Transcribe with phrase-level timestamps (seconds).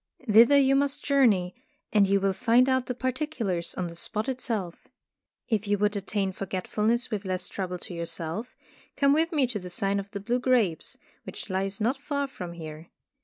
[0.27, 1.53] Thither you must journey,
[1.93, 4.87] and you will find out the particulars on the spot itself.
[5.47, 8.55] If you would attain forgetfulness with less trouble to yourself,
[8.97, 12.53] come with me to the Sign of the Blue Grapes, which lies not far from
[12.53, 12.89] here.